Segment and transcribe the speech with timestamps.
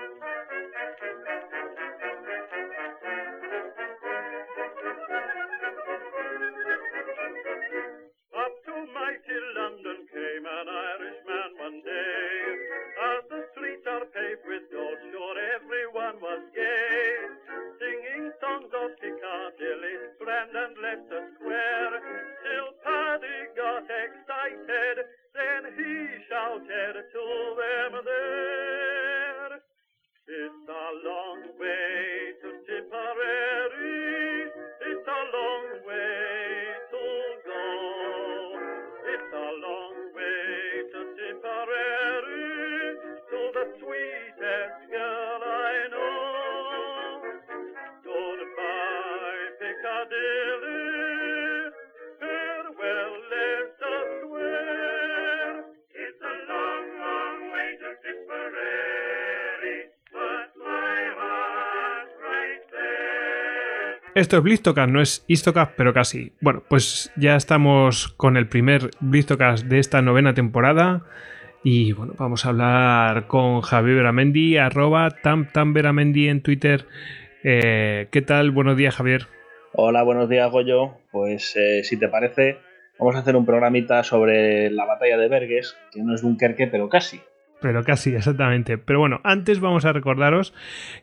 [0.00, 1.89] Thank you.
[64.20, 66.32] Esto es Blistocast, no es Istocast, pero casi.
[66.42, 71.06] Bueno, pues ya estamos con el primer Blistocast de esta novena temporada.
[71.64, 76.84] Y bueno, vamos a hablar con Javier Veramendi, arroba en Twitter.
[77.44, 78.50] Eh, ¿Qué tal?
[78.50, 79.26] Buenos días, Javier.
[79.72, 80.98] Hola, buenos días, Goyo.
[81.10, 82.58] Pues eh, si te parece,
[82.98, 86.90] vamos a hacer un programita sobre la batalla de Berges, que no es Dunkerque, pero
[86.90, 87.22] casi
[87.60, 88.78] pero casi exactamente.
[88.78, 90.54] Pero bueno, antes vamos a recordaros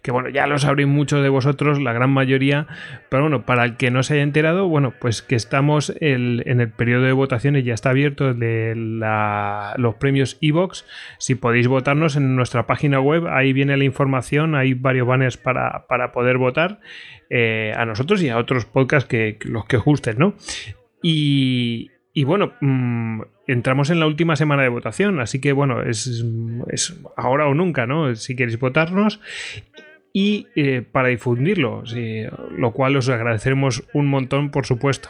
[0.01, 2.67] que bueno, ya lo sabréis muchos de vosotros, la gran mayoría,
[3.09, 6.71] pero bueno, para el que no se haya enterado, bueno, pues que estamos en el
[6.71, 10.85] periodo de votaciones, ya está abierto de los premios Evox.
[11.19, 15.85] Si podéis votarnos en nuestra página web, ahí viene la información, hay varios banners para,
[16.13, 16.79] poder votar
[17.29, 20.35] eh, a nosotros y a otros podcasts que los que os gusten, ¿no?
[21.01, 26.23] Y, y bueno, mm, entramos en la última semana de votación, así que bueno, es,
[27.15, 28.15] ahora o nunca, ¿no?
[28.15, 29.19] Si queréis votarnos.
[30.13, 31.83] Y eh, para difundirlo,
[32.57, 35.09] lo cual os agradeceremos un montón, por supuesto.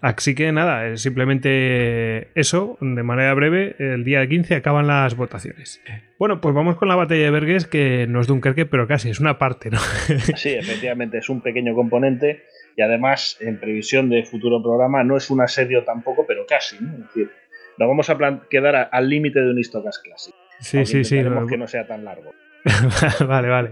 [0.00, 5.82] Así que nada, simplemente eso, de manera breve, el día 15 acaban las votaciones.
[6.18, 9.20] Bueno, pues vamos con la batalla de Berges, que no es Dunkerque, pero casi es
[9.20, 9.78] una parte, ¿no?
[10.36, 12.44] Sí, efectivamente, es un pequeño componente
[12.78, 16.76] y además, en previsión de futuro programa, no es un asedio tampoco, pero casi.
[16.80, 16.92] ¿no?
[16.92, 17.30] Es decir,
[17.78, 18.18] nos vamos a
[18.50, 20.36] quedar al límite de un Histocast clásico.
[20.60, 21.22] Sí, sí, sí.
[21.48, 22.34] que no sea tan largo.
[23.26, 23.70] vale, vale.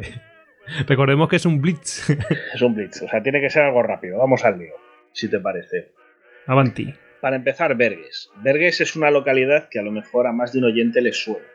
[0.87, 2.09] Recordemos que es un blitz.
[2.55, 4.19] es un blitz, o sea, tiene que ser algo rápido.
[4.19, 4.75] Vamos al lío,
[5.12, 5.93] si te parece.
[6.47, 6.95] Avanti.
[7.21, 8.31] Para empezar, Berges.
[8.37, 11.47] Berges es una localidad que a lo mejor a más de un oyente le suena.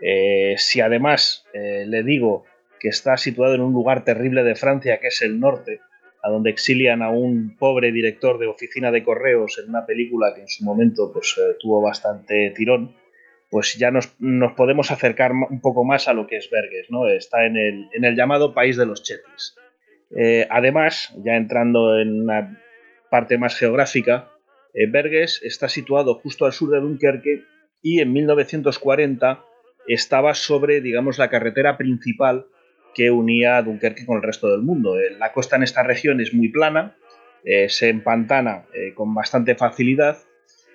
[0.00, 2.44] Eh, si además eh, le digo
[2.78, 5.80] que está situado en un lugar terrible de Francia, que es el norte,
[6.26, 10.40] a donde exilian a un pobre director de oficina de correos en una película que
[10.40, 12.96] en su momento pues, eh, tuvo bastante tirón,
[13.48, 14.08] pues ya nos,
[14.56, 17.08] podemos acercar un poco más a lo que es Berges, ¿no?
[17.08, 19.54] Está en el, en el llamado país de los chetis.
[20.16, 22.60] Eh, además, ya entrando en una
[23.08, 24.32] parte más geográfica,
[24.74, 24.90] eh,
[25.42, 27.44] está situado justo al sur de Dunkerque
[27.82, 29.44] y en 1940
[29.86, 32.46] estaba sobre, digamos, la carretera principal
[32.96, 34.98] que unía a Dunkerque con el resto del mundo.
[34.98, 36.96] Eh, la costa en esta región es muy plana,
[37.44, 40.16] eh, se empantana eh, con bastante facilidad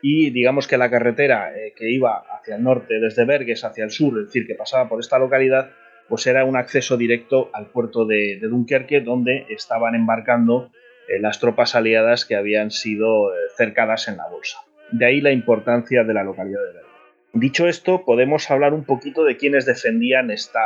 [0.03, 4.19] y digamos que la carretera que iba hacia el norte desde Berges hacia el sur,
[4.19, 5.71] es decir, que pasaba por esta localidad,
[6.09, 10.71] pues era un acceso directo al puerto de, Dunkerque donde estaban embarcando
[11.19, 14.57] las tropas aliadas que habían sido cercadas en la bolsa.
[14.91, 16.91] De ahí la importancia de la localidad de Berges.
[17.33, 20.63] Dicho esto, podemos hablar un poquito de quienes defendían esta,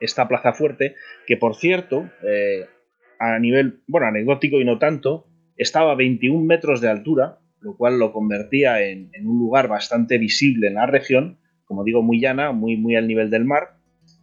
[0.00, 0.94] esta plaza fuerte,
[1.26, 2.66] que por cierto, eh,
[3.18, 5.26] a nivel, bueno, anecdótico y no tanto,
[5.56, 10.68] estaba a 21 metros de altura, lo cual lo convertía en, un lugar bastante visible
[10.68, 13.76] en la región, como digo, muy llana, muy, muy al nivel del mar,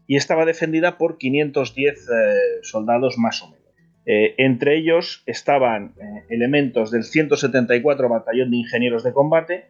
[0.08, 2.04] y estaba defendida por 510 eh,
[2.62, 3.66] soldados más o menos.
[4.08, 5.96] Eh, entre ellos estaban
[6.30, 9.66] elementos del 174 Batallón de Ingenieros de Combate,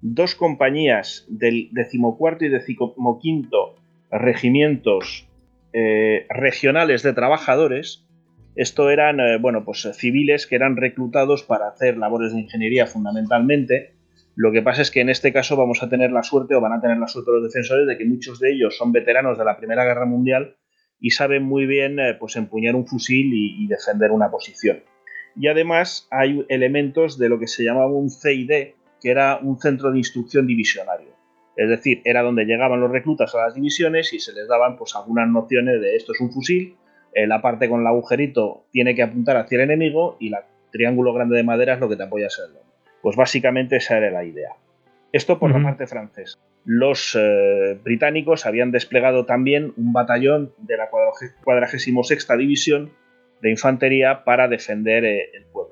[0.00, 3.76] dos compañías del decimocuarto y decimoquinto
[4.10, 5.28] regimientos
[5.74, 8.06] eh, regionales de trabajadores.
[8.54, 13.96] Esto eran, eh, bueno, pues civiles que eran reclutados para hacer labores de ingeniería fundamentalmente.
[14.36, 16.74] Lo que pasa es que en este caso vamos a tener la suerte, o van
[16.74, 19.56] a tener la suerte los defensores, de que muchos de ellos son veteranos de la
[19.56, 20.56] Primera Guerra Mundial
[21.00, 24.84] y saben muy bien eh, pues empuñar un fusil y, defender una posición.
[25.34, 29.90] Y además hay elementos de lo que se llamaba un CID, que era un centro
[29.90, 31.13] de instrucción divisionario.
[31.56, 34.94] Es decir, era donde llegaban los reclutas a las divisiones y se les daban pues
[34.96, 36.76] algunas nociones de esto es un fusil,
[37.14, 40.40] eh, la parte con el agujerito tiene que apuntar hacia el enemigo y el
[40.72, 42.60] triángulo grande de madera es lo que te apoya a serlo.
[43.02, 44.50] Pues básicamente esa era la idea.
[45.12, 46.36] Esto por la parte francesa.
[46.64, 52.90] los eh, británicos habían desplegado también un batallón de la 46 División
[53.40, 55.63] de Infantería para defender eh, el pueblo.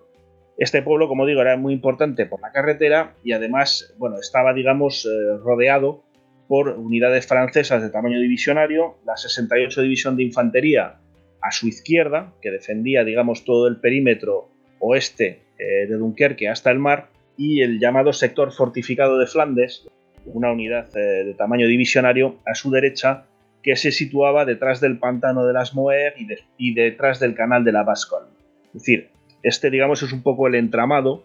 [0.58, 5.06] Este pueblo, como digo, era muy importante por la carretera y además, bueno, estaba, digamos,
[5.06, 6.02] eh, rodeado
[6.48, 10.96] por unidades francesas de tamaño divisionario, la 68 División de Infantería
[11.40, 17.08] a su izquierda, que defendía, digamos, todo el perímetro oeste de Dunkerque hasta el mar,
[17.36, 19.86] y el llamado sector fortificado de Flandes,
[20.26, 23.24] una unidad eh, de tamaño divisionario a su derecha
[23.62, 26.14] que se situaba detrás del pantano de las Moer
[26.58, 28.24] y, detrás del canal de la Bascol.
[28.66, 29.10] Es decir,
[29.42, 31.24] este digamos es un poco el entramado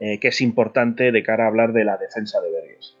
[0.00, 2.96] eh, que es importante de cara a hablar de la defensa de Verges.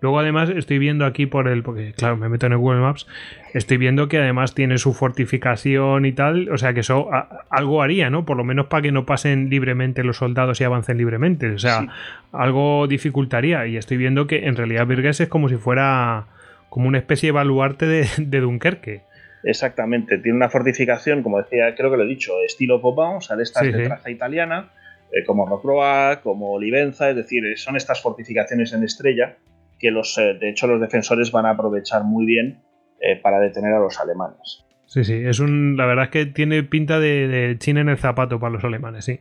[0.00, 3.08] Luego además estoy viendo aquí por el, porque claro, me meto en el Google Maps,
[3.52, 7.10] estoy viendo que además tiene su fortificación y tal, o sea que eso
[7.50, 8.24] algo haría, ¿no?
[8.24, 11.88] Por lo menos para que no pasen libremente los soldados y avancen libremente, o sea,
[12.30, 16.28] algo dificultaría y estoy viendo que en realidad Virgues es como si fuera
[16.68, 19.02] como una especie de baluarte de, Dunkerque.
[19.44, 23.36] Exactamente, tiene una fortificación, como decía, creo que lo he dicho, estilo Popão, o sea,
[23.36, 24.70] de esta traza italiana,
[25.12, 29.36] eh, como Rocroa, como Olivenza, es decir, son estas fortificaciones en estrella
[29.78, 32.62] que los, eh, de hecho los defensores van a aprovechar muy bien
[33.00, 34.64] eh, para detener a los alemanes.
[34.86, 38.40] Sí, sí, es un, la verdad es que tiene pinta de, China en el zapato
[38.40, 39.20] para los alemanes, sí.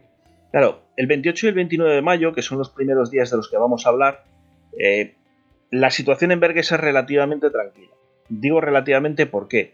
[0.51, 3.49] Claro, el 28 y el 29 de mayo, que son los primeros días de los
[3.49, 4.23] que vamos a hablar,
[5.71, 7.93] la situación en Berges es relativamente tranquila.
[8.29, 9.73] Digo relativamente ¿por qué?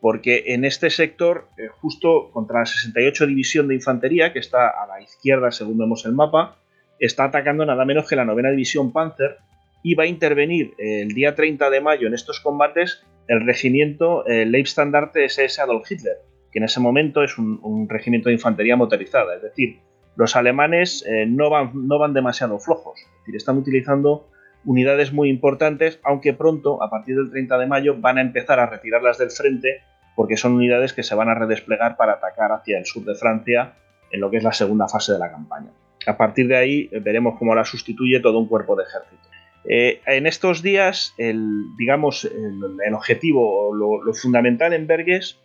[0.00, 4.86] Porque en este sector, eh, justo contra la 68 División de Infantería, que está a
[4.86, 6.56] la izquierda según vemos el mapa,
[6.98, 9.38] está atacando nada menos que la novena División Panzer
[9.82, 14.44] y va a intervenir el día 30 de mayo en estos combates el regimiento eh,
[14.44, 16.16] Leibstandarte SS Adolf Hitler,
[16.50, 19.78] que en ese momento es un, regimiento de infantería motorizada, es decir,
[20.16, 22.98] los alemanes eh, no, van, no van demasiado flojos,
[23.32, 24.28] están utilizando
[24.64, 28.66] unidades muy importantes, aunque pronto, a partir del 30 de mayo, van a empezar a
[28.66, 29.82] retirarlas del frente
[30.20, 33.72] porque son unidades que se van a redesplegar para atacar hacia el sur de Francia
[34.10, 35.70] en lo que es la segunda fase de la campaña.
[36.06, 39.22] A partir de ahí eh, veremos cómo la sustituye todo un cuerpo de ejército.
[39.64, 45.40] Eh, en estos días, el, digamos, el, objetivo, lo, lo, fundamental en Berges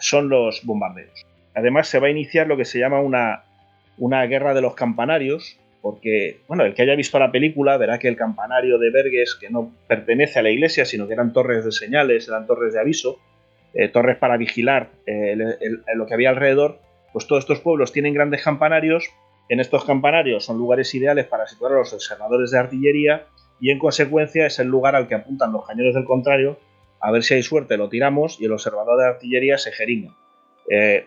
[0.00, 1.24] son los bombardeos.
[1.54, 3.44] Además, se va a iniciar lo que se llama una,
[3.96, 8.08] una guerra de los campanarios, porque, bueno, el que haya visto la película verá que
[8.08, 11.70] el campanario de Berges, que no pertenece a la iglesia, sino que eran torres de
[11.70, 13.20] señales, eran torres de aviso,
[13.78, 15.36] eh, torres para vigilar eh,
[15.94, 16.80] lo que había alrededor,
[17.12, 19.10] pues todos estos pueblos tienen grandes campanarios.
[19.50, 23.26] En estos campanarios son lugares ideales para situar a los observadores de artillería
[23.60, 26.58] y en consecuencia es el lugar al que apuntan los cañones del contrario.
[27.00, 30.14] A ver si hay suerte, lo tiramos y el observador de artillería se jeringa.
[30.70, 31.06] Eh,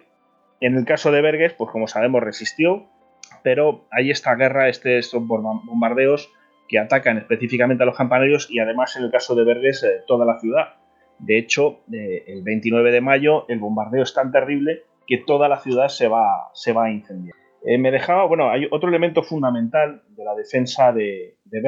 [0.62, 2.86] en el caso de Berges, pues como sabemos, resistió,
[3.42, 6.32] pero hay esta guerra, este, estos bombardeos
[6.68, 10.40] que atacan específicamente a los campanarios y además en el caso de Berges toda la
[10.40, 10.76] ciudad.
[11.20, 15.60] De hecho, eh, el 29 de mayo el bombardeo es tan terrible que toda la
[15.60, 17.36] ciudad se va, se va a incendiar.
[17.66, 21.62] Eh, me dejaba, bueno, otro elemento fundamental de la defensa de, de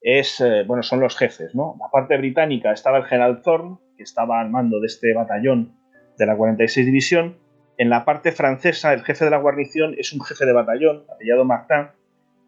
[0.00, 1.76] es, eh, bueno, son los jefes, ¿no?
[1.80, 5.76] La parte británica estaba el general Thorne, que estaba al mando de este batallón
[6.18, 7.38] de la 46 División.
[7.78, 11.44] En la parte francesa, el jefe de la guarnición es un jefe de batallón, apellado
[11.44, 11.88] Martin,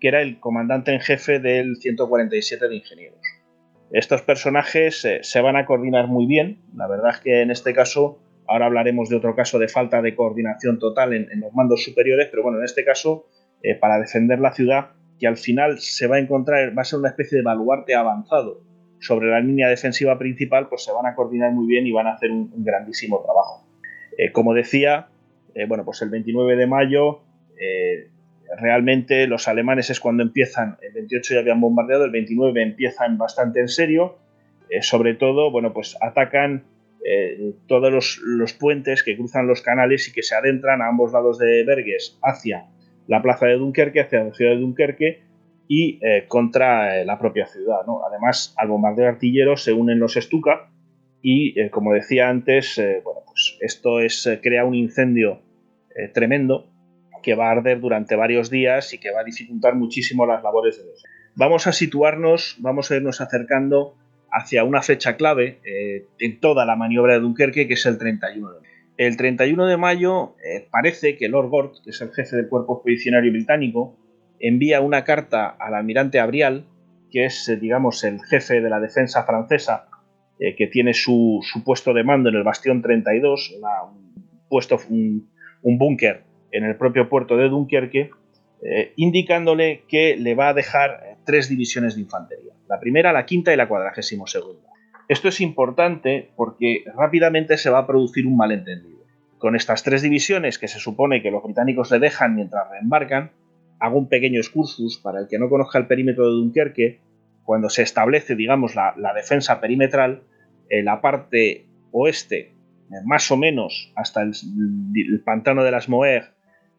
[0.00, 3.20] que era el comandante en jefe del 147 de ingenieros.
[3.94, 6.58] Estos personajes eh, se van a coordinar muy bien.
[6.74, 8.18] La verdad es que en este caso,
[8.48, 12.42] ahora hablaremos de otro caso de falta de coordinación total en, los mandos superiores, pero
[12.42, 13.28] bueno, en este caso,
[13.62, 14.90] eh, para defender la ciudad,
[15.20, 18.62] que al final se va a encontrar, va a ser una especie de baluarte avanzado
[18.98, 22.14] sobre la línea defensiva principal, pues se van a coordinar muy bien y van a
[22.14, 23.64] hacer un, grandísimo trabajo.
[24.18, 25.06] Eh, como decía,
[25.68, 27.20] bueno, pues el 29 de mayo
[28.58, 33.60] realmente los alemanes es cuando empiezan, el 28 ya habían bombardeado, el 29 empiezan bastante
[33.60, 34.18] en serio,
[34.70, 36.64] eh, sobre todo, bueno, pues atacan
[37.04, 37.92] eh, todos
[38.22, 42.18] los, puentes que cruzan los canales y que se adentran a ambos lados de Berges
[42.22, 42.66] hacia
[43.06, 45.22] la plaza de Dunkerque, hacia la ciudad de Dunkerque
[45.68, 47.80] y eh, contra la propia ciudad.
[48.08, 50.70] Además, al bombardeo artillero se unen los Stuka
[51.20, 55.40] y, como decía antes, bueno, pues esto es, crea un incendio
[56.12, 56.73] tremendo
[57.24, 60.76] que va a arder durante varios días y que va a dificultar muchísimo las labores
[60.76, 61.08] de defensa.
[61.34, 63.96] Vamos a situarnos, vamos a irnos acercando
[64.30, 68.50] hacia una fecha clave eh, en toda la maniobra de Dunkerque, que es el 31
[68.50, 68.74] de mayo.
[68.96, 72.76] El 31 de mayo eh, parece que Lord Gort, que es el jefe del cuerpo
[72.76, 73.96] expedicionario británico,
[74.38, 76.66] envía una carta al almirante Abrial,
[77.10, 79.88] que es, eh, digamos, el jefe de la defensa francesa,
[80.36, 86.23] que tiene su, puesto de mando en el Bastión 32, un puesto, un búnker
[86.54, 88.10] en el propio puerto de Dunkerque,
[88.62, 92.52] eh, indicándole que le va a dejar tres divisiones de infantería.
[92.68, 94.70] La primera, la quinta y la cuadragésimo segunda.
[95.08, 99.04] Esto es importante porque rápidamente se va a producir un malentendido.
[99.38, 103.32] Con estas tres divisiones que se supone que los británicos le dejan mientras reembarcan,
[103.80, 107.00] hago un pequeño excursus para el que no conozca el perímetro de Dunkerque.
[107.42, 110.22] Cuando se establece, digamos, la, defensa perimetral,
[110.70, 112.52] en la parte oeste,
[113.04, 114.32] más o menos hasta el,
[115.24, 116.33] pantano de las Moer,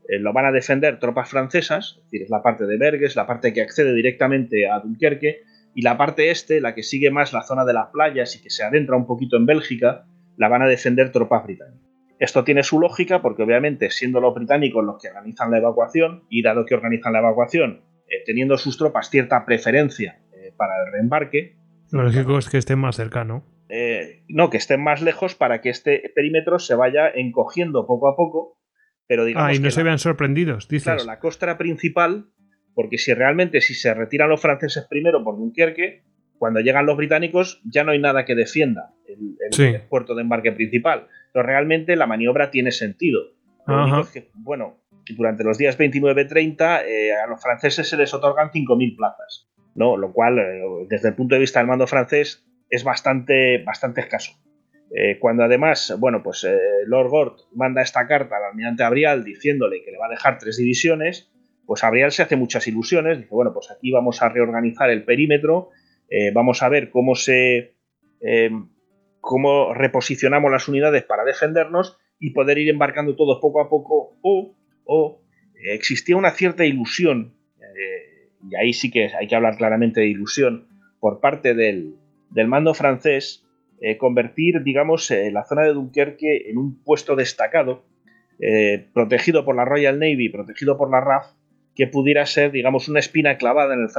[0.08, 3.28] eh, lo van a defender tropas francesas, es decir, es la parte de Berges, la
[3.28, 5.42] parte que accede directamente a Dunkerque,
[5.74, 8.50] y la parte este, la que sigue más la zona de las playas y que
[8.50, 10.06] se adentra un poquito en Bélgica,
[10.38, 11.86] la van a defender tropas británicas.
[12.18, 16.44] Esto tiene su lógica porque obviamente siendo los británicos los que organizan la evacuación y
[16.44, 21.58] dado que organizan la evacuación eh, teniendo sus tropas cierta preferencia eh, para el reembarque.
[21.92, 23.44] Lo lógico es que estén más cercano.
[23.68, 28.16] Eh, no, que estén más lejos para que este perímetro se vaya encogiendo poco a
[28.16, 28.58] poco.
[29.08, 30.86] Pero digamos ah, y no se vean sorprendidos, dices.
[30.86, 32.28] Claro, la costra principal,
[32.74, 36.04] porque si realmente si se retiran los franceses primero por Dunkerque,
[36.38, 41.08] cuando llegan los británicos ya no hay nada que defienda el, puerto de embarque principal.
[41.32, 43.22] Pero realmente la maniobra tiene sentido.
[44.34, 44.80] bueno,
[45.16, 49.98] durante los días 29-30 eh, a los franceses se les otorgan 5.000 plazas, ¿no?
[49.98, 54.34] lo cual, eh, desde el punto de vista del mando francés, es bastante, bastante escaso.
[54.98, 56.48] Eh, cuando además, bueno, pues
[56.86, 60.56] Lord Gort manda esta carta al almirante Abrial diciéndole que le va a dejar tres
[60.56, 61.30] divisiones,
[61.66, 65.72] pues Abrial se hace muchas ilusiones, dice, bueno, pues aquí vamos a reorganizar el perímetro
[66.10, 67.76] eh, vamos a ver cómo se
[68.22, 68.52] eh,
[69.22, 75.22] cómo reposicionamos las unidades para defendernos y poder ir embarcando todos poco a poco o,
[75.56, 77.34] eh, existía una cierta ilusión
[78.48, 80.68] y ahí sí que hay que hablar claramente de ilusión
[81.00, 81.96] por parte del,
[82.48, 83.44] mando francés
[84.00, 87.84] convertir digamos la zona de Dunkerque en un puesto destacado
[88.94, 91.28] protegido por la Royal Navy protegido por la RAF
[91.76, 93.90] que pudiera ser digamos una espina clavada en el,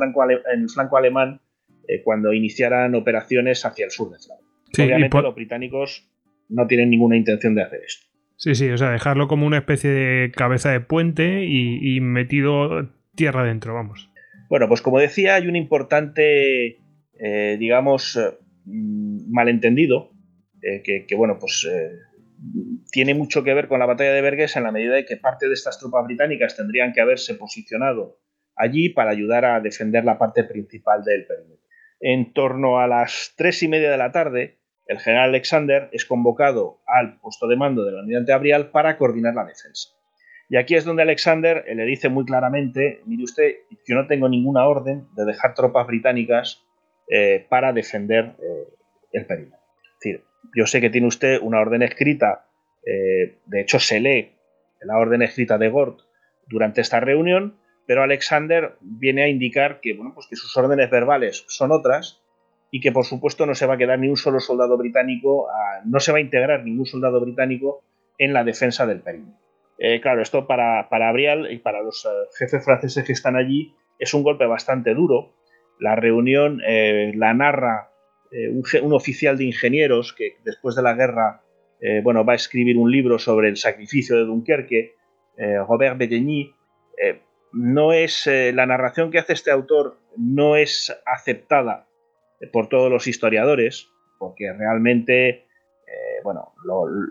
[0.53, 1.41] en el flanco alemán
[1.89, 4.85] eh, cuando iniciaran operaciones hacia el sur de Francia.
[4.85, 6.11] Obviamente los británicos
[6.49, 8.07] no tienen ninguna intención de hacer esto.
[8.37, 13.43] Sí, sí, o sea, dejarlo como una especie de cabeza de puente y, metido tierra
[13.43, 14.11] adentro, vamos.
[14.51, 16.81] Bueno, pues como decía, hay un importante,
[17.19, 18.19] eh, digamos,
[18.67, 20.11] malentendido,
[20.63, 21.67] eh, que, bueno, pues
[22.91, 25.47] tiene mucho que ver con la batalla de Berges en la medida de que parte
[25.49, 28.19] de estas tropas británicas tendrían que haberse posicionado
[28.55, 31.67] allí para ayudar a defender la parte principal del perímetro
[32.01, 36.81] en torno a las tres y media de la tarde, el general Alexander es convocado
[36.87, 39.91] al puesto de mando del almirante Abrial para coordinar la defensa.
[40.49, 43.53] Y aquí es donde Alexander le dice muy claramente, mire usted,
[43.87, 46.63] yo no tengo ninguna orden de dejar tropas británicas
[47.09, 48.69] eh, para defender eh,
[49.13, 49.61] el perímetro.
[49.85, 50.25] Es decir,
[50.57, 52.49] yo sé que tiene usted una orden escrita,
[52.85, 54.33] eh, de hecho se lee
[54.81, 56.01] la orden escrita de Gort
[56.49, 61.45] durante esta reunión, pero Alexander viene a indicar que, bueno, pues que sus órdenes verbales
[61.47, 62.23] son otras
[62.73, 65.49] y que por supuesto no se va a quedar ni un solo soldado británico,
[65.85, 67.85] no se va a integrar ningún soldado británico
[68.19, 69.39] en la defensa del perímetro.
[70.03, 74.25] Claro, esto para, para Abrial y para los jefes franceses que están allí es un
[74.25, 75.33] golpe bastante duro.
[75.79, 77.91] La reunión eh, la narra
[78.83, 81.43] un, oficial de ingenieros que después de la guerra
[82.03, 84.95] bueno, va a escribir un libro sobre el sacrificio de Dunkerque,
[85.69, 86.55] Robert Bedegny
[87.57, 91.87] no es eh, la narración que hace este autor no es aceptada
[92.53, 96.53] por todos los historiadores porque realmente eh, bueno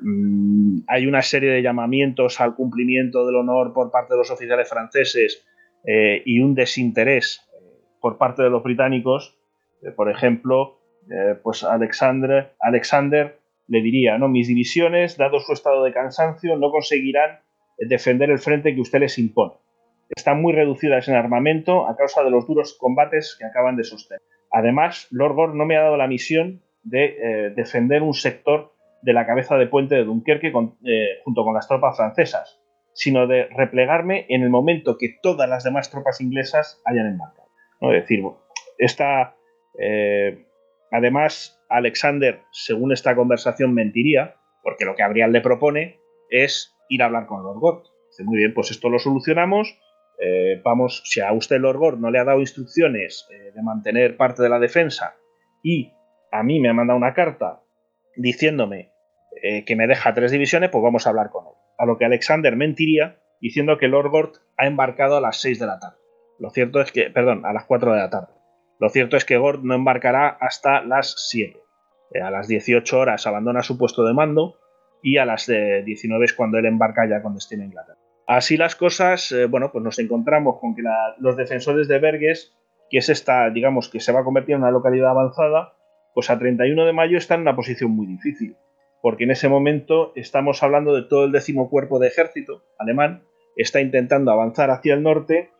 [0.03, 4.69] mm, hay una serie de llamamientos al cumplimiento del honor por parte de los oficiales
[4.69, 5.43] franceses
[5.83, 7.44] eh, y un desinterés
[8.05, 9.35] por parte de los británicos
[9.95, 10.77] por ejemplo
[11.43, 17.39] pues Alexander, Alexander le diría no mis divisiones dado su estado de cansancio no conseguirán
[17.79, 19.55] defender el frente que usted les impone
[20.09, 24.21] están muy reducidas en armamento a causa de los duros combates que acaban de sostener.
[24.51, 29.13] Además, Lord Gore no me ha dado la misión de eh, defender un sector de
[29.13, 32.59] la cabeza de puente de Dunkerque eh, junto con las tropas francesas,
[32.93, 37.44] sino de replegarme en el momento que todas las demás tropas inglesas hayan embarcado.
[37.81, 37.93] ¿No?
[37.93, 38.23] Es decir,
[38.77, 39.35] esta,
[39.79, 40.45] eh,
[40.91, 47.05] además, Alexander, según esta conversación, mentiría, porque lo que Abrial le propone es ir a
[47.05, 47.83] hablar con Lord Gore.
[48.09, 49.79] Dice, muy bien, pues esto lo solucionamos
[50.19, 54.15] eh, vamos, si a usted el Orgor no le ha dado instrucciones eh, de mantener
[54.15, 55.15] parte de la defensa
[55.61, 55.91] y
[56.31, 57.61] a mí me ha mandado una carta
[58.15, 58.91] diciéndome
[59.65, 61.53] que me deja tres divisiones, pues vamos a hablar con él.
[61.77, 65.65] A lo que Alexander mentiría diciendo que Lord Gort ha embarcado a las 6 de
[65.67, 65.97] la tarde.
[66.39, 68.33] Lo cierto es que, perdón, a las 4 de la tarde.
[68.79, 71.59] Lo cierto es que Gort no embarcará hasta las 7.
[72.21, 74.55] a las 18 horas abandona su puesto de mando
[75.01, 77.99] y a las 19 es cuando él embarca ya con destino a Inglaterra.
[78.27, 80.81] Así las cosas, eh, bueno, pues nos encontramos con que
[81.19, 82.55] los defensores de Berges
[82.89, 85.73] que es esta, digamos, que se va a convertir en una localidad avanzada,
[86.13, 88.55] pues a 31 de mayo está en una posición muy difícil,
[89.01, 93.23] porque en ese momento estamos hablando de todo el décimo cuerpo de ejército alemán,
[93.55, 95.51] está intentando avanzar hacia el norte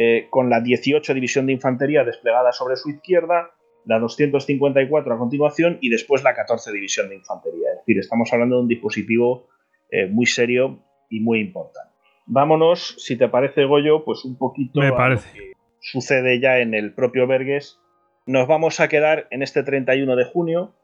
[0.00, 3.50] eh, con la 18 División de Infantería desplegada sobre su izquierda,
[3.84, 7.70] la 254 a continuación y después la 14 División de Infantería.
[7.72, 9.48] Es decir, estamos hablando de un dispositivo
[9.90, 11.90] eh, muy serio y muy importante.
[12.26, 15.30] Vámonos, si te parece, Goyo, pues un poquito Me parece.
[15.30, 17.80] a lo que sucede ya en el propio Vergues.
[18.26, 20.74] Nos vamos a quedar en este 31 de junio.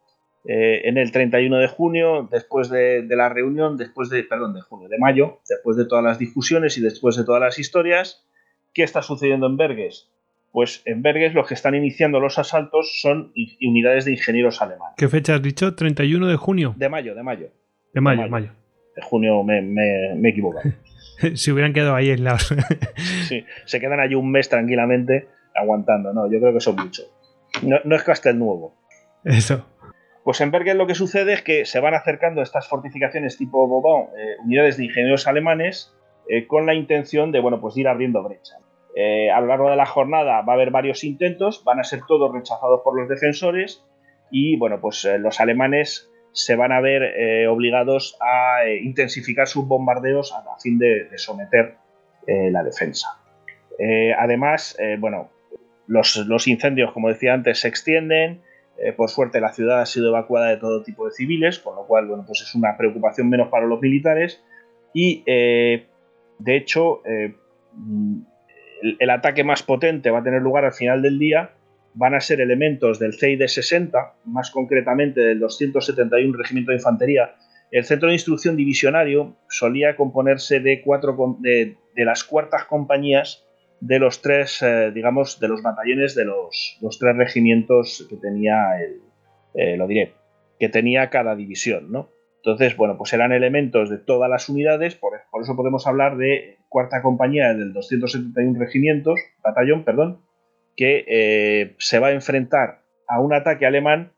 [0.47, 4.61] eh, en el 31 de junio, después de, de la reunión, después de, perdón, de
[4.61, 8.26] junio, de mayo, después de todas las discusiones y después de todas las historias,
[8.75, 10.11] ¿qué está sucediendo en Vergues?
[10.52, 14.95] Pues en Vergues los que están iniciando los asaltos son unidades de ingenieros alemanes.
[14.97, 15.75] ¿Qué fecha has dicho?
[15.75, 16.75] 31 de junio.
[16.76, 17.49] De mayo, de mayo.
[17.93, 18.31] De mayo, mayo.
[18.31, 18.52] mayo.
[18.95, 20.71] De junio me, me, me he equivocado.
[21.35, 22.54] si hubieran quedado ahí aislados.
[23.28, 26.12] Sí, se quedan allí un mes tranquilamente aguantando.
[26.12, 27.11] No, yo creo que son muchos.
[27.62, 28.76] No, no es Castel Nuevo.
[29.25, 29.66] Eso.
[30.25, 34.09] Pues en Bergen lo que sucede es que se van acercando estas fortificaciones tipo Bobón,
[34.16, 35.95] eh, unidades de ingenieros alemanes,
[36.28, 38.54] eh, con la intención de, bueno, pues de ir abriendo brecha.
[38.97, 42.01] Eh, a lo largo de la jornada va a haber varios intentos, van a ser
[42.07, 43.85] todos rechazados por los defensores
[44.31, 49.47] y, bueno, pues eh, los alemanes se van a ver eh, obligados a eh, intensificar
[49.47, 51.77] sus bombardeos a, fin de, someter
[52.27, 53.21] la defensa.
[54.19, 55.31] Además, bueno,
[55.87, 58.41] los, los incendios, como decía antes, se extienden,
[58.97, 62.07] por suerte la ciudad ha sido evacuada de todo tipo de civiles, con lo cual
[62.07, 64.43] bueno, pues es una preocupación menos para los militares.
[64.95, 65.87] Y de
[66.57, 67.03] hecho,
[68.99, 71.50] el, ataque más potente va a tener lugar al final del día.
[71.95, 77.35] Van a ser elementos del CID-60, más concretamente del 271 Regimiento de Infantería.
[77.71, 83.45] El centro de instrucción divisionario solía componerse de, cuatro, de, las cuartas compañías
[83.81, 88.81] de los tres, eh, digamos, de los batallones de los, los tres regimientos que tenía
[88.81, 89.00] el,
[89.55, 90.14] eh, lo diré,
[90.59, 92.09] que tenía cada división, ¿no?
[92.45, 97.01] Entonces, bueno, pues eran elementos de todas las unidades, por, eso podemos hablar de cuarta
[97.01, 100.21] compañía del 271 regimientos, batallón, perdón,
[100.77, 104.12] que eh, se va a enfrentar a un ataque alemán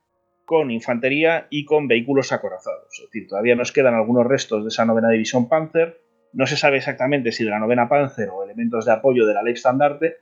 [0.44, 2.88] con infantería y con vehículos acorazados.
[2.98, 6.00] Es decir, todavía nos quedan algunos restos de esa novena división Panzer,
[6.32, 9.44] no se sabe exactamente si de la novena Panzer o elementos de apoyo de la
[9.44, 10.16] ley estandarte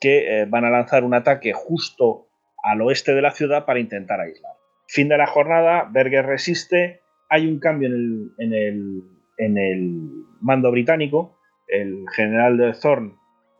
[0.00, 2.28] que eh, van a lanzar un ataque justo
[2.62, 4.52] al oeste de la ciudad para intentar aislar.
[4.86, 8.52] Fin de la jornada, Berger resiste, hay un cambio en
[9.38, 11.38] el, mando británico,
[11.68, 13.14] el general de Thorn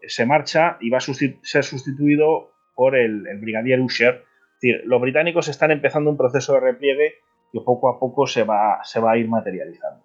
[0.07, 4.25] se marcha y va a ser sustituido por el, brigadier Usher.
[4.55, 7.15] Es decir, los británicos están empezando un proceso de repliegue
[7.53, 10.05] que poco a poco se va, a ir materializando.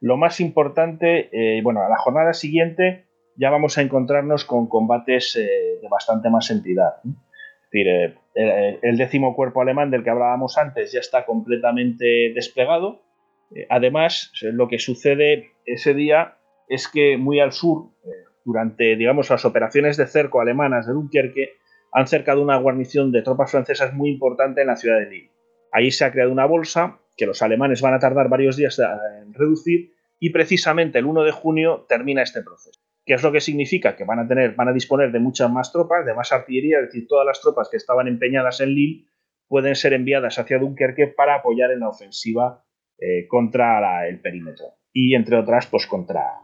[0.00, 5.36] Lo más importante, eh, bueno, a la jornada siguiente ya vamos a encontrarnos con combates
[5.36, 6.96] eh, de bastante más entidad.
[7.04, 12.32] Es decir, eh, el, el, décimo cuerpo alemán del que hablábamos antes ya está completamente
[12.34, 13.05] desplegado.
[13.54, 18.08] Eh, además, lo que sucede ese día es que muy al sur, eh,
[18.44, 21.50] durante, digamos, las operaciones de cerco alemanas de Dunkerque,
[21.92, 25.30] han cercado una guarnición de tropas francesas muy importante en la ciudad de Lille.
[25.72, 29.32] Ahí se ha creado una bolsa que los alemanes van a tardar varios días en
[29.32, 32.80] reducir y precisamente el 1 de junio termina este proceso.
[33.04, 33.96] ¿Qué es lo que significa?
[33.96, 36.86] Que van a tener, van a disponer de muchas más tropas, de más artillería, es
[36.86, 39.06] decir, todas las tropas que estaban empeñadas en Lille
[39.48, 42.65] pueden ser enviadas hacia Dunkerque para apoyar en la ofensiva
[42.98, 46.40] eh, contra el perímetro y entre otras pues contra,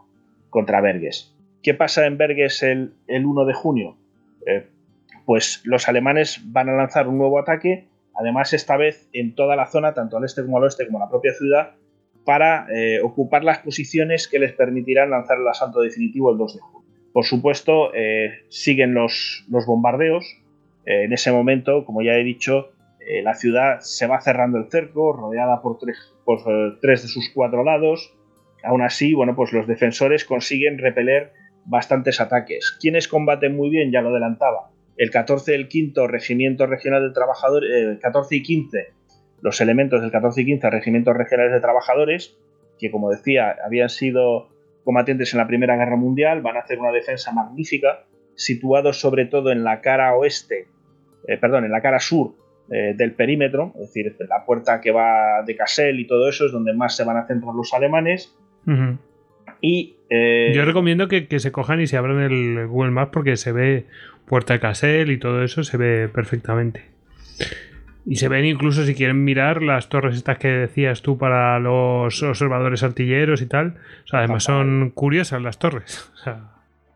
[0.50, 1.34] contra Berges.
[1.62, 3.96] ¿Qué pasa en Berges el, el 1 de junio?
[4.46, 4.66] Eh,
[5.24, 9.66] pues los alemanes van a lanzar un nuevo ataque, además esta vez en toda la
[9.66, 11.74] zona, tanto al este como al oeste como la propia ciudad,
[12.26, 16.60] para eh, ocupar las posiciones que les permitirán lanzar el asalto definitivo el 2 de
[16.60, 16.88] junio.
[17.14, 17.92] Por supuesto,
[18.48, 20.24] siguen los, los bombardeos.
[20.86, 22.72] En ese momento, como ya he dicho,
[23.06, 27.64] eh, la ciudad se va cerrando el cerco, rodeada por eh, tres de sus cuatro
[27.64, 28.14] lados.
[28.64, 31.32] Aún así, bueno, pues los defensores consiguen repeler
[31.64, 32.76] bastantes ataques.
[32.80, 33.90] ¿Quiénes combaten muy bien?
[33.92, 34.70] Ya lo adelantaba.
[34.96, 38.92] El 14 y el 5 Regimiento Regional de Trabajadores, eh, 14 y 15
[39.42, 42.38] los elementos del 14 y 15 regimientos regionales de trabajadores,
[42.78, 44.48] que como decía habían sido
[44.84, 48.04] combatientes en la Primera Guerra Mundial, van a hacer una defensa magnífica,
[48.36, 50.68] situados sobre todo en la cara oeste,
[51.26, 52.34] eh, perdón, en la cara sur
[52.72, 56.52] eh, del perímetro, es decir, la puerta que va de Kassel y todo eso es
[56.52, 58.34] donde más se van a centrar los alemanes.
[58.66, 58.98] Uh -huh.
[59.60, 63.36] Y eh, yo recomiendo que, que, se cojan y se abran el Google Maps porque
[63.36, 63.86] se ve
[64.26, 66.84] puerta de Kassel y todo eso se ve perfectamente.
[68.06, 72.22] Y se ven incluso si quieren mirar las torres estas que decías tú para los
[72.22, 73.76] observadores artilleros y tal.
[74.04, 76.10] O sea, además son curiosas las torres.
[76.14, 76.40] O sea...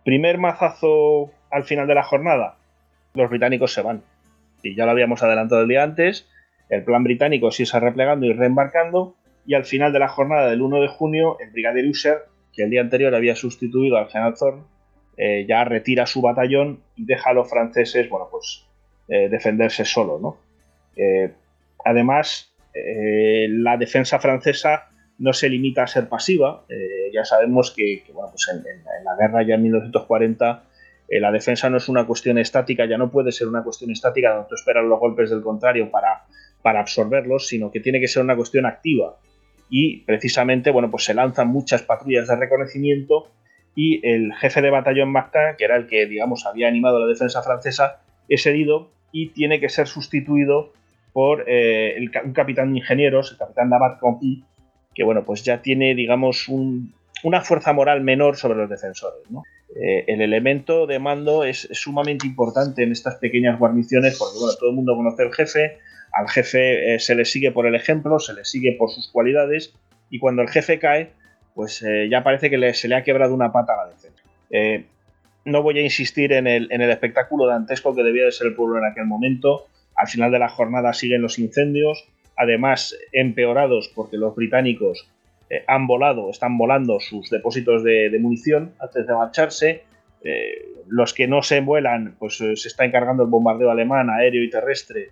[0.04, 2.56] Primer mazazo al final de la jornada.
[3.14, 4.02] los británicos se van.
[4.66, 6.28] Y ya lo habíamos adelantado el día antes,
[6.68, 10.62] el plan británico se irse replegando y reembarcando, y al final de la jornada del
[10.62, 12.18] 1 de junio, el brigadier Usher,
[12.52, 14.62] que el día anterior había sustituido al general Thorne,
[15.16, 18.66] eh, ya retira su batallón y deja a los franceses, bueno, pues
[19.08, 20.38] eh, defenderse solo, ¿no?
[20.96, 21.32] Eh,
[21.84, 26.66] además, la defensa francesa no se limita a ser pasiva.
[27.10, 28.62] ya sabemos que, bueno, pues en,
[29.02, 30.62] la guerra ya en 1940
[31.08, 34.48] la defensa no es una cuestión estática, ya no puede ser una cuestión estática donde
[34.48, 36.24] tú esperas los golpes del contrario para,
[36.62, 39.16] para absorberlos, sino que tiene que ser una cuestión activa.
[39.70, 43.28] Y precisamente, bueno, pues se lanzan muchas patrullas de reconocimiento
[43.74, 47.42] y el jefe de batallón Macta, que era el que, digamos, había animado la defensa
[47.42, 50.72] francesa, es herido y tiene que ser sustituido
[51.12, 54.44] por eh, un capitán de ingenieros, el capitán Nabat Compi,
[54.94, 56.48] que, bueno, pues ya tiene, digamos,
[57.22, 59.22] una fuerza moral menor sobre los defensores,
[59.74, 64.70] eh, el elemento de mando es, sumamente importante en estas pequeñas guarniciones porque bueno, todo
[64.70, 65.78] el mundo conoce al jefe,
[66.12, 69.74] al jefe eh, se le sigue por el ejemplo, se le sigue por sus cualidades
[70.08, 71.12] y cuando el jefe cae,
[71.54, 74.22] pues eh, ya parece que se le ha quebrado una pata a la defensa.
[75.44, 78.84] No voy a insistir en el, espectáculo dantesco que debía de ser el pueblo en
[78.84, 79.66] aquel momento.
[79.94, 85.08] Al final de la jornada siguen los incendios, además empeorados porque los británicos
[85.50, 89.84] eh, han volado, están volando sus depósitos de, munición antes de marcharse.
[90.88, 95.10] los que no se vuelan, pues se está encargando el bombardeo alemán, aéreo y terrestre,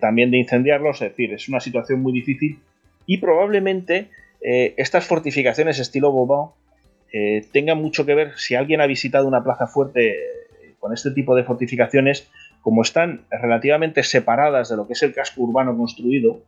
[0.00, 1.00] también de incendiarlos.
[1.00, 2.58] Es decir, es una situación muy difícil
[3.06, 4.08] y probablemente
[4.40, 6.54] eh, estas fortificaciones estilo
[7.12, 11.12] eh, tengan mucho que ver si alguien ha visitado una plaza fuerte eh, con este
[11.12, 12.28] tipo de fortificaciones,
[12.60, 16.42] como están relativamente separadas de lo que es el casco urbano construido,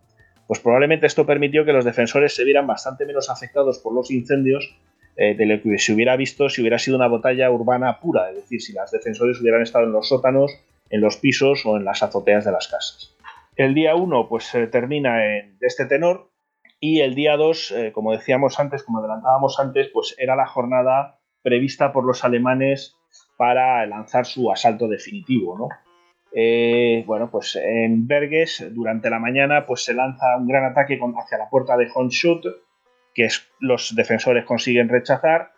[0.47, 4.77] pues probablemente esto permitió que los defensores se vieran bastante menos afectados por los incendios
[5.17, 8.61] de lo que se hubiera visto si hubiera sido una batalla urbana pura, es decir,
[8.61, 10.51] si los defensores hubieran estado en los sótanos,
[10.91, 13.15] en los pisos o en las azoteas de las casas.
[13.57, 16.31] El día 1 pues termina en, este tenor,
[16.81, 21.19] y el día 2, eh, como decíamos antes, como adelantábamos antes, pues era la jornada
[21.43, 22.97] prevista por los alemanes
[23.37, 25.69] para lanzar su asalto definitivo, ¿no?
[26.35, 31.39] Eh, bueno, pues en Berges, durante la mañana, pues se lanza un gran ataque hacia
[31.39, 32.45] la puerta de Honschut,
[33.15, 33.29] que
[33.61, 35.53] los defensores consiguen rechazar,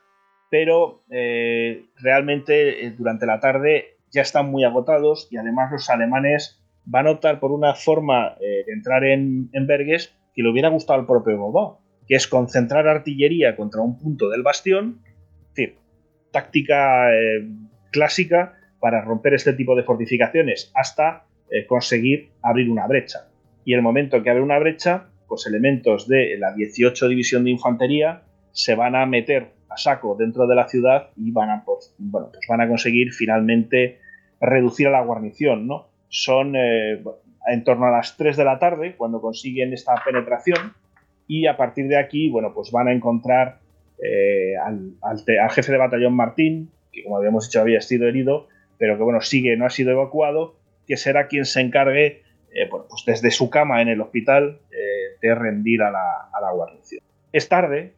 [0.51, 7.07] pero eh, realmente durante la tarde ya están muy agotados y además los alemanes van
[7.07, 11.07] a optar por una forma de entrar en, en Berges que le hubiera gustado al
[11.07, 15.79] propio Bobo, que es concentrar artillería contra un punto del bastión, es decir,
[16.31, 17.49] táctica eh,
[17.91, 23.29] clásica para romper este tipo de fortificaciones hasta eh, conseguir abrir una brecha.
[23.65, 28.23] Y el momento que abre una brecha, pues elementos de la 18 División de Infantería
[28.53, 32.29] se van a meter a saco dentro de la ciudad y van a, pues, bueno,
[32.33, 33.99] pues van a conseguir finalmente
[34.41, 35.89] reducir a la guarnición, ¿no?
[36.09, 37.03] Son, eh,
[37.49, 40.75] en torno a las 3 de la tarde, cuando consiguen esta penetración,
[41.29, 43.59] y a partir de aquí, bueno, pues van a encontrar
[44.03, 49.03] eh, al, jefe de batallón Martín, que como habíamos dicho había sido herido, pero que
[49.03, 52.23] bueno, sigue, no ha sido evacuado, que será quien se encargue,
[52.55, 56.53] eh, pues desde su cama en el hospital, eh, de rendir a la, a la
[56.53, 57.03] guarnición.
[57.33, 57.95] Es tarde,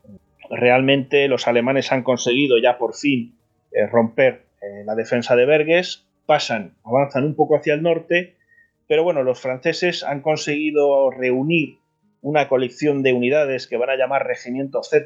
[0.51, 3.35] realmente los alemanes han conseguido ya por fin
[3.93, 4.47] romper
[4.87, 8.39] la defensa de Berges, pasan, avanzan un poco hacia el norte
[8.89, 11.79] pero bueno, los franceses han conseguido reunir
[12.23, 15.05] una colección de unidades que van a llamar Regimiento Z.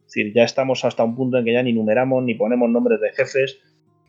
[0.00, 3.00] Es decir, ya estamos hasta un punto en que ya ni numeramos ni ponemos nombres
[3.00, 3.60] de jefes.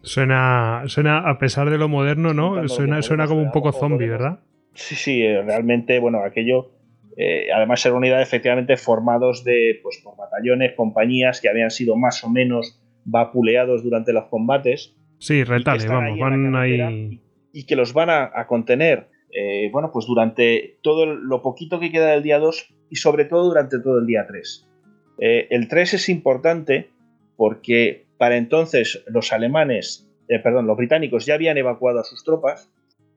[0.04, 2.68] Suena, suena a pesar de lo moderno, ¿no?
[2.68, 4.40] Suena, suena como un poco zombie, ¿verdad?
[4.74, 6.72] Sí, sí, eh, realmente, bueno, aquello,
[7.18, 12.24] eh, además era unidad efectivamente formados de, pues, por batallones, compañías que habían sido más
[12.24, 14.96] o menos vapuleados durante los combates.
[15.20, 17.22] Sí, retales, vamos, van ahí
[17.54, 22.08] y que los van a, contener, eh, bueno, pues durante todo lo poquito que queda
[22.08, 24.68] del día 2 y sobre todo durante todo el día 3.
[25.20, 26.90] Eh, el 3 es importante
[27.38, 32.70] porque para entonces los alemanes, eh, perdón, los británicos ya habían evacuado a sus tropas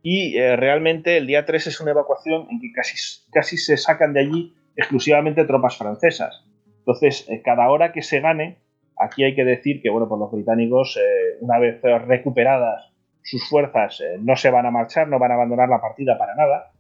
[0.03, 2.97] y realmente el día 3 es una evacuación en que casi,
[3.33, 6.45] casi se sacan de allí exclusivamente tropas francesas.
[6.79, 8.59] Entonces, cada hora que se gane,
[9.01, 10.97] aquí hay que decir que, bueno, pues los británicos,
[11.41, 12.93] una vez recuperadas
[13.27, 16.35] sus fuerzas eh, no se van a marchar, no van a abandonar la partida para
[16.37, 16.71] nada,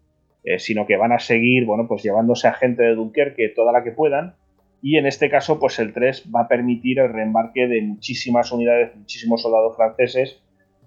[0.44, 3.83] eh, sino que van a seguir, bueno, pues llevándose a gente de Dunkerque toda la
[3.83, 4.37] que puedan.
[4.83, 8.95] Y en este caso, pues el 3 va a permitir el reembarque de muchísimas unidades,
[8.95, 10.41] muchísimos soldados franceses,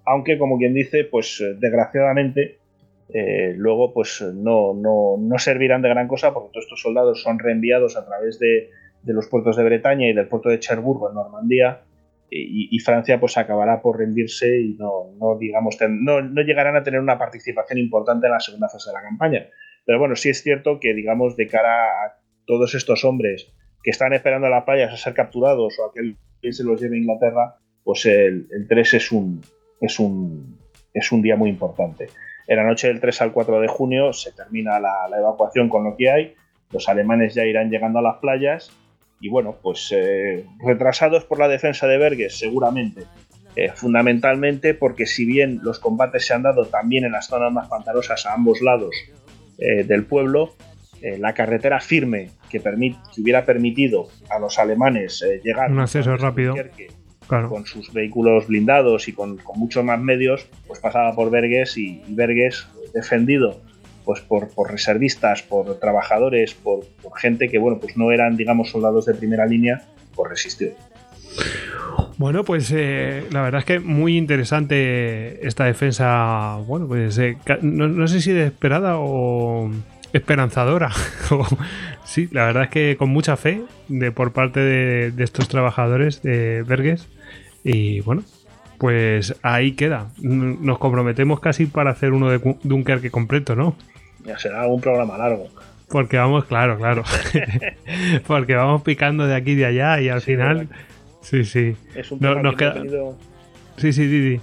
[0.06, 2.58] aunque como quien dice, pues eh, desgraciadamente
[3.56, 8.06] luego pues no, no, servirán de gran cosa porque todos estos soldados son reenviados a
[8.06, 8.69] través de,
[9.02, 11.82] de los puertos de Bretaña y del puerto de Cherburgo en Normandía
[12.32, 16.99] y, Francia pues acabará por rendirse y no, no digamos, no, no, llegarán a tener
[16.99, 19.47] una participación importante en la segunda fase de la campaña.
[19.86, 23.52] Pero bueno, sí es cierto que, digamos, de cara a todos estos hombres
[23.83, 26.97] que están esperando a las playas a ser capturados o a que se los lleve
[26.97, 29.41] a Inglaterra, pues el, 3 es un,
[29.81, 30.59] es, un,
[30.93, 32.07] es un día muy importante.
[32.47, 35.95] En la noche del 3 al 4 de junio se termina la, evacuación con lo
[35.95, 36.35] que hay,
[36.71, 38.71] los alemanes ya irán llegando a las playas
[39.21, 43.03] y bueno, pues eh, retrasados por la defensa de Berges seguramente,
[43.55, 47.67] eh, fundamentalmente porque si bien los combates se han dado también en las zonas más
[47.67, 48.95] pantanosas a ambos lados
[49.57, 50.53] eh, del pueblo,
[51.19, 56.55] la carretera firme que, que, hubiera permitido a los alemanes llegar un acceso rápido
[57.27, 62.15] con sus vehículos blindados y con, muchos más medios, pues pasaba por Berges y, y
[62.15, 63.62] Berges defendido
[64.09, 66.79] pues por, reservistas, por trabajadores, por,
[67.17, 69.83] gente que bueno, pues no eran, digamos, soldados de primera línea,
[70.15, 70.73] por pues resistir.
[72.17, 76.55] Bueno, pues eh, la verdad es que muy interesante esta defensa.
[76.65, 79.69] Bueno, pues eh, no, sé si desesperada o
[80.13, 80.91] esperanzadora.
[82.05, 86.21] sí, la verdad es que con mucha fe de por parte de, de estos trabajadores
[86.21, 87.07] de Berges.
[87.63, 88.23] Y bueno,
[88.79, 90.07] pues ahí queda.
[90.21, 93.75] Nos comprometemos casi para hacer uno de Dunkerque completo, ¿no?
[94.23, 95.49] Ya será un programa largo.
[95.89, 97.03] Porque vamos, claro, claro.
[98.27, 100.69] Porque vamos picando de aquí y de allá y al final.
[101.21, 101.75] Sí, sí.
[101.93, 103.17] Es un tema que hemos venido...
[103.77, 104.41] Sí, sí, sí, sí.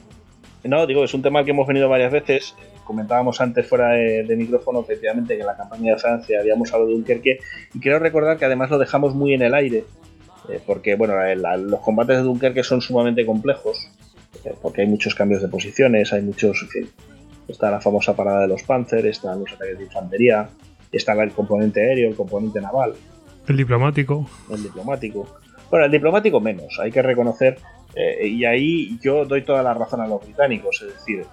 [0.69, 2.55] No, digo, es un tema que hemos venido varias veces.
[2.87, 6.95] Comentábamos antes fuera de, micrófono, efectivamente, que en la campaña de Francia habíamos hablado de
[6.95, 7.39] Dunkerque.
[7.75, 9.85] Y quiero recordar que además lo dejamos muy en el aire.
[10.49, 13.91] Eh, porque, bueno, los combates de Dunkerque son sumamente complejos.
[14.45, 16.65] Eh, porque hay muchos cambios de posiciones, hay muchos.
[17.49, 20.49] Está la famosa parada de los Panzer, están los ataques de infantería,
[20.93, 22.95] está el componente aéreo, el componente naval.
[23.49, 24.29] El diplomático.
[24.51, 25.27] El diplomático.
[25.71, 27.59] Bueno, el diplomático menos, hay que reconocer,
[27.97, 31.27] eh, y ahí yo doy toda la razón a los británicos, es decir, eh,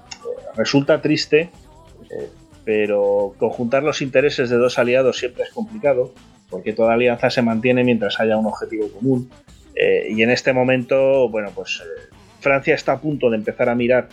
[0.56, 1.50] resulta triste,
[2.10, 2.30] eh,
[2.64, 6.14] pero conjuntar los intereses de dos aliados siempre es complicado,
[6.50, 9.30] porque toda alianza se mantiene mientras haya un objetivo común,
[9.76, 11.82] y en este momento, bueno, pues
[12.42, 14.08] Francia está a punto de empezar a mirar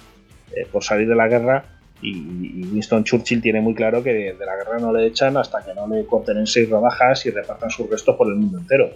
[0.72, 1.64] por salir de la guerra
[2.02, 5.74] y, Winston Churchill tiene muy claro que de, la guerra no le echan hasta que
[5.74, 8.90] no le corten en seis rodajas y repartan sus restos por el mundo entero.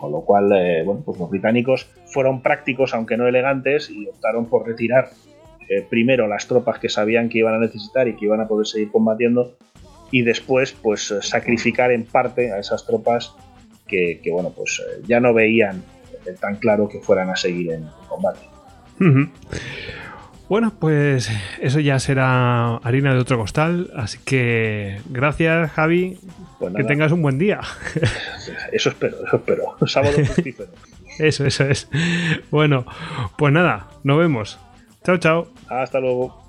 [0.00, 4.46] Con lo cual, eh, bueno, pues los británicos fueron prácticos, aunque no elegantes, y optaron
[4.46, 5.10] por retirar
[5.68, 8.66] eh, primero las tropas que sabían que iban a necesitar y que iban a poder
[8.66, 9.56] seguir combatiendo,
[10.10, 13.34] y después, pues eh, sacrificar en parte a esas tropas
[13.86, 15.82] que, bueno, pues ya no veían
[16.42, 18.40] tan claro que fueran a seguir en, combate.
[20.48, 21.30] Bueno, pues
[21.60, 23.90] eso ya será harina de otro costal.
[23.94, 26.18] Así que gracias, Javi.
[26.58, 27.60] Pues que tengas un buen día.
[28.72, 29.76] Eso espero, eso espero.
[29.86, 30.70] Sábado fructífero.
[31.18, 31.88] eso, eso es.
[32.50, 32.86] Bueno,
[33.36, 34.58] pues nada, nos vemos.
[35.04, 35.48] Chao, chao.
[35.68, 36.47] Hasta luego.